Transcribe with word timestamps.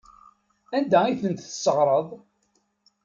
Anda 0.77 0.99
ay 1.05 1.17
ten-tesseɣreḍ? 1.21 2.07